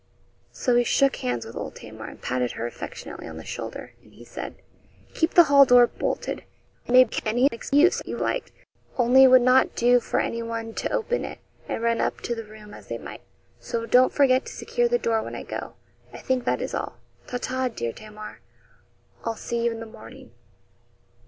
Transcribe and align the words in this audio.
So 0.51 0.75
he 0.77 0.83
shook 0.83 1.17
hands 1.17 1.45
with 1.45 1.55
old 1.55 1.75
Tamar, 1.75 2.07
and 2.07 2.19
patted 2.19 2.53
her 2.53 2.65
affectionately 2.65 3.27
on 3.27 3.37
the 3.37 3.45
shoulder, 3.45 3.93
and 4.01 4.11
he 4.15 4.25
said: 4.25 4.55
'Keep 5.13 5.35
the 5.35 5.43
hall 5.43 5.63
door 5.63 5.85
bolted. 5.85 6.43
Make 6.87 7.23
any 7.23 7.47
excuse 7.51 8.01
you 8.03 8.17
like: 8.17 8.51
only 8.97 9.25
it 9.25 9.27
would 9.27 9.43
not 9.43 9.75
do 9.75 9.99
for 9.99 10.19
anyone 10.19 10.73
to 10.73 10.91
open 10.91 11.23
it, 11.23 11.37
and 11.69 11.83
run 11.83 12.01
up 12.01 12.19
to 12.21 12.33
the 12.33 12.43
room 12.45 12.73
as 12.73 12.87
they 12.87 12.97
might, 12.97 13.21
so 13.59 13.85
don't 13.85 14.11
forget 14.11 14.43
to 14.47 14.51
secure 14.53 14.87
the 14.87 14.97
door 14.97 15.21
when 15.21 15.35
I 15.35 15.43
go. 15.43 15.73
I 16.11 16.17
think 16.17 16.45
that 16.45 16.63
is 16.63 16.73
all. 16.73 16.97
Ta 17.27 17.37
ta, 17.37 17.67
dear 17.67 17.93
Tamar. 17.93 18.39
I'll 19.23 19.35
see 19.35 19.63
you 19.65 19.69
in 19.71 19.79
the 19.79 19.85
morning.' 19.85 20.31